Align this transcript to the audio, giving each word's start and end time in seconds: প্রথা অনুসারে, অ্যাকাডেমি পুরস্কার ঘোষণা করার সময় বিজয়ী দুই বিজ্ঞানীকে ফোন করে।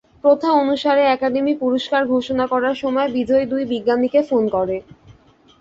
প্রথা 0.23 0.49
অনুসারে, 0.61 1.03
অ্যাকাডেমি 1.05 1.53
পুরস্কার 1.61 2.01
ঘোষণা 2.13 2.45
করার 2.53 2.75
সময় 2.75 3.09
বিজয়ী 3.15 3.45
দুই 3.51 3.63
বিজ্ঞানীকে 3.71 4.19
ফোন 4.29 4.43
করে। 4.55 4.77